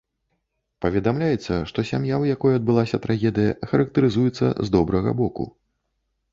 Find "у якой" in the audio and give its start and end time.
2.25-2.57